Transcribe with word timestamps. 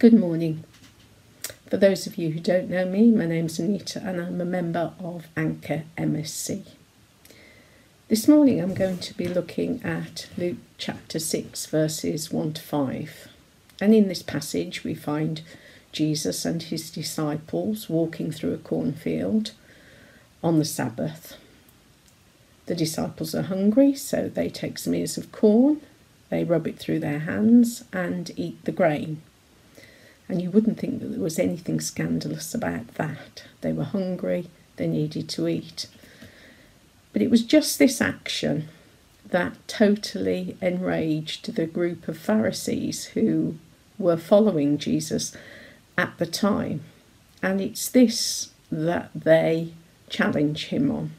Good 0.00 0.14
morning. 0.14 0.64
For 1.66 1.76
those 1.76 2.06
of 2.06 2.16
you 2.16 2.30
who 2.30 2.40
don't 2.40 2.70
know 2.70 2.86
me, 2.86 3.10
my 3.10 3.26
name's 3.26 3.58
Anita 3.58 4.00
and 4.02 4.18
I'm 4.18 4.40
a 4.40 4.46
member 4.46 4.94
of 4.98 5.28
Anchor 5.36 5.82
MSC. 5.98 6.64
This 8.08 8.26
morning 8.26 8.62
I'm 8.62 8.72
going 8.72 8.96
to 8.96 9.14
be 9.14 9.28
looking 9.28 9.84
at 9.84 10.26
Luke 10.38 10.56
chapter 10.78 11.18
6, 11.18 11.66
verses 11.66 12.32
1 12.32 12.54
to 12.54 12.62
5. 12.62 13.28
And 13.82 13.94
in 13.94 14.08
this 14.08 14.22
passage, 14.22 14.84
we 14.84 14.94
find 14.94 15.42
Jesus 15.92 16.46
and 16.46 16.62
his 16.62 16.90
disciples 16.90 17.90
walking 17.90 18.32
through 18.32 18.54
a 18.54 18.56
cornfield 18.56 19.52
on 20.42 20.58
the 20.58 20.64
Sabbath. 20.64 21.36
The 22.64 22.74
disciples 22.74 23.34
are 23.34 23.42
hungry, 23.42 23.94
so 23.94 24.30
they 24.30 24.48
take 24.48 24.78
some 24.78 24.94
ears 24.94 25.18
of 25.18 25.30
corn, 25.30 25.82
they 26.30 26.42
rub 26.42 26.66
it 26.66 26.78
through 26.78 27.00
their 27.00 27.18
hands, 27.18 27.84
and 27.92 28.30
eat 28.38 28.64
the 28.64 28.72
grain. 28.72 29.20
And 30.30 30.40
you 30.40 30.48
wouldn't 30.52 30.78
think 30.78 31.00
that 31.00 31.08
there 31.08 31.20
was 31.20 31.40
anything 31.40 31.80
scandalous 31.80 32.54
about 32.54 32.94
that. 32.94 33.42
They 33.62 33.72
were 33.72 33.82
hungry, 33.82 34.46
they 34.76 34.86
needed 34.86 35.28
to 35.30 35.48
eat. 35.48 35.88
But 37.12 37.20
it 37.20 37.30
was 37.30 37.42
just 37.42 37.80
this 37.80 38.00
action 38.00 38.68
that 39.26 39.56
totally 39.66 40.56
enraged 40.62 41.56
the 41.56 41.66
group 41.66 42.06
of 42.06 42.16
Pharisees 42.16 43.06
who 43.06 43.56
were 43.98 44.16
following 44.16 44.78
Jesus 44.78 45.36
at 45.98 46.16
the 46.18 46.26
time. 46.26 46.82
And 47.42 47.60
it's 47.60 47.88
this 47.88 48.50
that 48.70 49.10
they 49.12 49.72
challenge 50.08 50.66
him 50.66 50.92
on. 50.92 51.10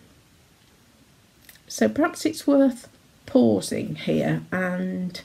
So 1.67 1.89
perhaps 1.89 2.25
it's 2.25 2.47
worth 2.47 2.87
pausing 3.25 3.95
here 3.95 4.43
and 4.53 5.21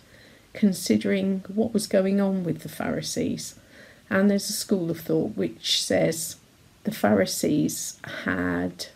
considering 0.55 1.45
what 1.47 1.73
was 1.73 1.87
going 1.87 2.21
on 2.21 2.43
with 2.43 2.63
the 2.63 2.69
Pharisees. 2.69 3.55
And 4.09 4.31
there's 4.31 4.49
a 4.49 4.53
school 4.53 4.91
of 4.91 5.01
thought 5.01 5.37
which 5.37 5.83
says 5.83 6.37
the 6.85 6.93
Pharisees 6.93 7.99
had 8.25 8.87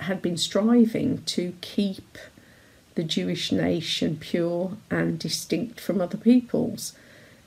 had 0.00 0.22
been 0.22 0.36
striving 0.36 1.22
to 1.24 1.54
keep 1.60 2.18
the 2.94 3.04
Jewish 3.04 3.52
nation 3.52 4.16
pure 4.16 4.76
and 4.90 5.18
distinct 5.18 5.80
from 5.80 6.00
other 6.00 6.16
peoples. 6.16 6.94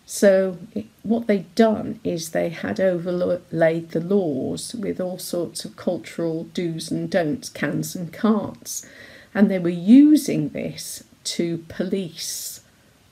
So, 0.05 0.57
what 1.03 1.27
they'd 1.27 1.53
done 1.55 1.99
is 2.03 2.29
they 2.29 2.49
had 2.49 2.79
overlaid 2.79 3.91
the 3.91 3.99
laws 3.99 4.73
with 4.73 4.99
all 4.99 5.17
sorts 5.17 5.63
of 5.65 5.75
cultural 5.75 6.45
do's 6.53 6.91
and 6.91 7.09
don'ts, 7.09 7.49
cans 7.49 7.95
and 7.95 8.11
can'ts, 8.11 8.85
and 9.33 9.49
they 9.49 9.59
were 9.59 9.69
using 9.69 10.49
this 10.49 11.03
to 11.23 11.65
police 11.69 12.61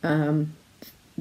um, 0.04 0.56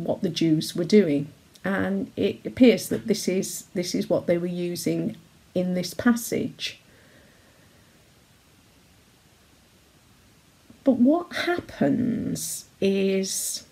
what 0.04 0.22
the 0.22 0.28
Jews 0.28 0.74
were 0.74 0.84
doing. 0.84 1.32
And 1.64 2.10
it 2.16 2.44
appears 2.46 2.88
that 2.88 3.06
this 3.06 3.28
is 3.28 3.64
this 3.74 3.94
is 3.94 4.08
what 4.08 4.26
they 4.26 4.38
were 4.38 4.46
using 4.46 5.16
in 5.54 5.74
this 5.74 5.94
passage. 5.94 6.80
But 10.84 10.96
what 10.96 11.34
happens 11.34 12.66
is 12.80 13.64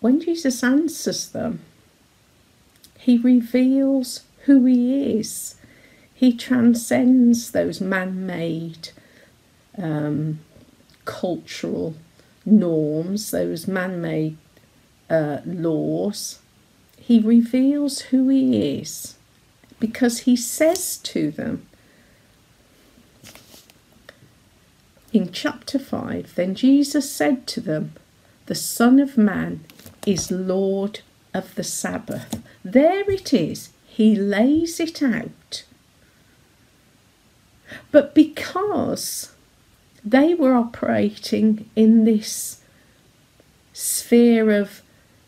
when 0.00 0.20
Jesus 0.20 0.62
answers 0.62 1.28
them, 1.28 1.60
he 2.98 3.18
reveals 3.18 4.22
who 4.44 4.64
he 4.64 5.18
is. 5.18 5.56
He 6.14 6.34
transcends 6.34 7.50
those 7.50 7.80
man 7.80 8.24
made 8.24 8.90
um, 9.76 10.40
cultural 11.04 11.94
norms, 12.44 13.30
those 13.30 13.68
man 13.68 14.00
made 14.00 14.38
uh, 15.08 15.38
laws, 15.44 16.40
he 16.98 17.20
reveals 17.20 18.00
who 18.00 18.28
he 18.28 18.78
is 18.78 19.16
because 19.78 20.20
he 20.20 20.36
says 20.36 20.96
to 20.98 21.30
them 21.30 21.66
in 25.12 25.32
chapter 25.32 25.78
5 25.78 26.34
Then 26.34 26.54
Jesus 26.54 27.10
said 27.10 27.46
to 27.48 27.60
them, 27.60 27.92
The 28.46 28.54
Son 28.54 28.98
of 29.00 29.16
Man 29.16 29.64
is 30.06 30.30
Lord 30.30 31.00
of 31.32 31.54
the 31.54 31.64
Sabbath. 31.64 32.42
There 32.64 33.08
it 33.10 33.32
is, 33.32 33.70
he 33.86 34.14
lays 34.14 34.80
it 34.80 35.02
out. 35.02 35.64
But 37.90 38.14
because 38.14 39.32
they 40.04 40.34
were 40.34 40.54
operating 40.54 41.68
in 41.74 42.04
this 42.04 42.62
sphere 43.72 44.50
of 44.50 44.82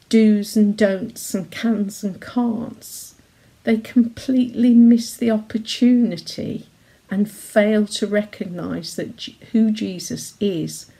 do's 0.08 0.56
and 0.56 0.76
don'ts 0.76 1.34
and 1.34 1.50
cans 1.50 2.02
and 2.02 2.20
can'ts, 2.20 3.14
they 3.64 3.78
completely 3.78 4.74
miss 4.74 5.16
the 5.16 5.30
opportunity 5.30 6.66
and 7.10 7.30
fail 7.30 7.86
to 7.86 8.06
recognize 8.06 8.96
that 8.96 9.28
who 9.52 9.70
Jesus 9.70 10.34
is 10.40 10.90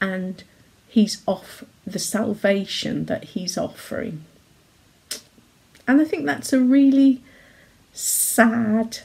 and 0.00 0.44
he's 0.88 1.22
off 1.26 1.64
the 1.86 1.98
salvation 1.98 3.06
that 3.06 3.24
he's 3.24 3.56
offering. 3.56 4.24
And 5.86 6.00
I 6.00 6.04
think 6.04 6.26
that's 6.26 6.52
a 6.52 6.60
really 6.60 7.22
sad 7.92 8.98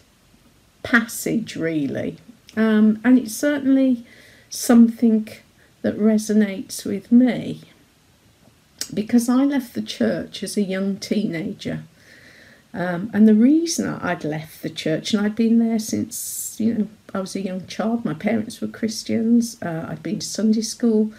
passage, 0.83 1.55
really. 1.55 2.17
Um, 2.55 2.99
and 3.03 3.17
it's 3.17 3.35
certainly 3.35 4.05
something 4.49 5.27
that 5.81 5.97
resonates 5.97 6.85
with 6.85 7.11
me 7.11 7.61
because 8.95 9.29
I 9.29 9.43
left 9.43 9.73
the 9.73 9.81
church 9.81 10.41
as 10.41 10.57
a 10.57 10.61
young 10.61 10.97
teenager. 10.97 11.83
Um, 12.73 13.09
and 13.13 13.27
the 13.27 13.35
reason 13.35 13.87
I'd 13.87 14.23
left 14.23 14.61
the 14.61 14.69
church, 14.69 15.13
and 15.13 15.25
I'd 15.25 15.35
been 15.35 15.59
there 15.59 15.79
since, 15.79 16.57
you 16.59 16.73
know, 16.73 16.87
I 17.13 17.19
was 17.19 17.35
a 17.35 17.41
young 17.41 17.67
child, 17.67 18.03
my 18.03 18.13
parents 18.13 18.59
were 18.59 18.67
Christians, 18.67 19.61
uh, 19.61 19.85
I'd 19.87 20.03
been 20.03 20.19
to 20.19 20.25
Sunday 20.25 20.61
school. 20.61 21.13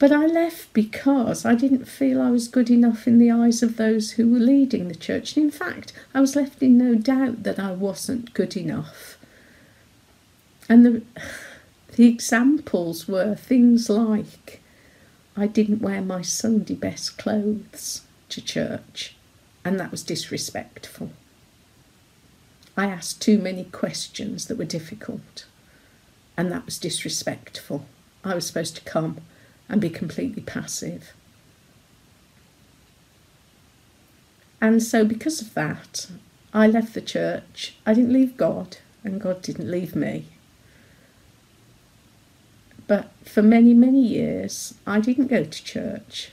But 0.00 0.10
I 0.10 0.26
left 0.26 0.72
because 0.72 1.44
I 1.44 1.54
didn't 1.54 1.86
feel 1.86 2.20
I 2.20 2.30
was 2.30 2.48
good 2.48 2.70
enough 2.70 3.06
in 3.06 3.18
the 3.18 3.30
eyes 3.30 3.62
of 3.62 3.76
those 3.76 4.12
who 4.12 4.28
were 4.28 4.40
leading 4.40 4.88
the 4.88 4.94
church. 4.96 5.36
And 5.36 5.44
in 5.44 5.50
fact, 5.52 5.92
I 6.12 6.20
was 6.20 6.34
left 6.34 6.62
in 6.62 6.76
no 6.76 6.96
doubt 6.96 7.44
that 7.44 7.60
I 7.60 7.70
wasn't 7.70 8.34
good 8.34 8.56
enough. 8.56 9.16
And 10.68 10.84
the 10.84 11.02
the 11.96 12.06
examples 12.06 13.06
were 13.06 13.36
things 13.36 13.88
like 13.88 14.60
I 15.36 15.46
didn't 15.46 15.82
wear 15.82 16.00
my 16.00 16.22
Sunday 16.22 16.74
best 16.74 17.18
clothes 17.18 18.02
to 18.30 18.40
church, 18.40 19.14
and 19.64 19.78
that 19.78 19.90
was 19.92 20.02
disrespectful. 20.02 21.10
I 22.76 22.86
asked 22.86 23.22
too 23.22 23.38
many 23.38 23.64
questions 23.64 24.46
that 24.46 24.58
were 24.58 24.64
difficult, 24.64 25.46
and 26.36 26.50
that 26.50 26.64
was 26.64 26.78
disrespectful. 26.78 27.86
I 28.24 28.34
was 28.34 28.46
supposed 28.46 28.74
to 28.76 28.82
come 28.82 29.18
and 29.68 29.80
be 29.80 29.90
completely 29.90 30.42
passive. 30.42 31.12
And 34.60 34.82
so, 34.82 35.04
because 35.04 35.40
of 35.40 35.54
that, 35.54 36.08
I 36.52 36.66
left 36.66 36.94
the 36.94 37.00
church. 37.00 37.76
I 37.86 37.94
didn't 37.94 38.12
leave 38.12 38.36
God, 38.36 38.78
and 39.04 39.20
God 39.20 39.42
didn't 39.42 39.70
leave 39.70 39.94
me. 39.94 40.26
But 42.86 43.10
for 43.24 43.42
many, 43.42 43.72
many 43.72 44.00
years, 44.00 44.74
I 44.86 45.00
didn't 45.00 45.28
go 45.28 45.44
to 45.44 45.64
church. 45.64 46.30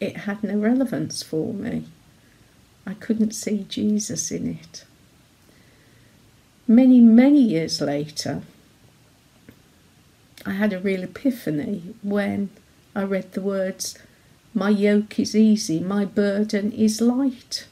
It 0.00 0.18
had 0.18 0.44
no 0.44 0.56
relevance 0.56 1.22
for 1.22 1.52
me. 1.52 1.86
I 2.86 2.94
couldn't 2.94 3.34
see 3.34 3.66
Jesus 3.68 4.30
in 4.30 4.58
it. 4.60 4.84
Many, 6.66 7.00
many 7.00 7.40
years 7.40 7.80
later, 7.80 8.42
I 10.46 10.52
had 10.52 10.72
a 10.72 10.80
real 10.80 11.02
epiphany 11.02 11.94
when 12.02 12.50
I 12.94 13.02
read 13.02 13.32
the 13.32 13.40
words, 13.40 13.98
My 14.54 14.70
yoke 14.70 15.18
is 15.18 15.34
easy, 15.34 15.80
my 15.80 16.04
burden 16.04 16.72
is 16.72 17.00
light. 17.00 17.66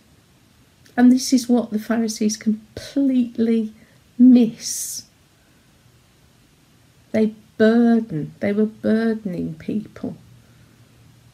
And 0.96 1.12
this 1.12 1.32
is 1.32 1.49
what 1.49 1.70
the 1.70 1.78
Pharisees 1.78 2.37
completely 2.37 3.73
miss. 4.19 5.05
They 7.12 7.34
burden, 7.58 8.35
they 8.41 8.53
were 8.53 8.67
burdening 8.67 9.55
people 9.55 10.17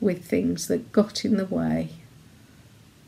with 0.00 0.24
things 0.24 0.68
that 0.68 0.92
got 0.92 1.24
in 1.24 1.36
the 1.36 1.46
way 1.46 1.90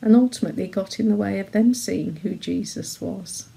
and 0.00 0.14
ultimately 0.14 0.66
got 0.66 1.00
in 1.00 1.08
the 1.08 1.16
way 1.16 1.38
of 1.38 1.52
them 1.52 1.75
seeing 1.75 2.16
who 2.16 2.34
Jesus 2.34 3.00
was. 3.00 3.49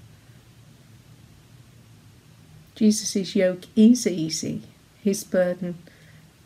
Jesus' 2.74 3.36
yoke 3.36 3.64
is 3.76 4.06
easy, 4.06 4.62
his 5.02 5.24
burden 5.24 5.78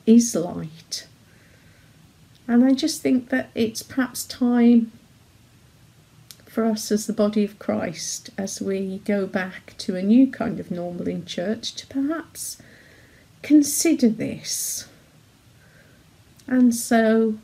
is 0.07 0.35
light. 0.35 1.07
And 2.49 2.65
I 2.65 2.73
just 2.73 3.01
think 3.01 3.29
that 3.29 3.51
it's 3.55 3.83
perhaps 3.83 4.25
time 4.25 4.91
for 6.47 6.65
us 6.65 6.91
as 6.91 7.07
the 7.07 7.13
body 7.13 7.45
of 7.45 7.59
Christ, 7.59 8.31
as 8.37 8.61
we 8.61 8.99
go 9.05 9.27
back 9.27 9.75
to 9.79 9.97
a 9.97 10.03
new 10.03 10.27
kind 10.27 10.59
of 10.59 10.71
normal 10.71 11.09
in 11.09 11.25
church, 11.25 11.75
to 11.77 11.87
perhaps 11.87 12.59
consider 13.43 14.09
this 14.09 14.89
And 16.47 16.75
so 16.75 17.39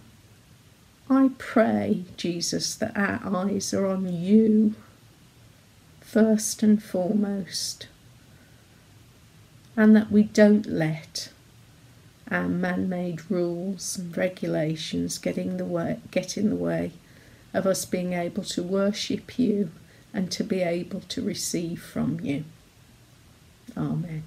I 1.09 1.31
pray, 1.39 2.05
Jesus, 2.17 2.75
that 2.75 2.97
our 2.97 3.21
eyes 3.47 3.73
are 3.73 3.87
on 3.87 4.12
you 4.12 4.75
first 6.00 6.62
and 6.62 6.83
foremost, 6.83 7.89
and 9.77 9.95
that 9.97 10.11
we 10.11 10.25
don't 10.25 10.67
let 10.67 11.31
our 12.31 12.49
man-made 12.49 13.31
rules 13.31 13.97
and 13.97 14.15
regulations 14.17 15.17
get 15.17 15.39
in 15.39 15.56
the 15.56 15.65
way 15.65 15.99
get 16.11 16.37
in 16.37 16.50
the 16.50 16.56
way 16.56 16.93
of 17.55 17.67
us 17.67 17.87
being 17.87 18.12
able 18.12 18.45
to 18.45 18.62
worship 18.62 19.39
you 19.39 19.71
and 20.12 20.31
to 20.31 20.45
be 20.45 20.61
able 20.61 21.00
to 21.00 21.23
receive 21.23 21.83
from 21.83 22.21
you. 22.21 22.45
Amen. 23.77 24.25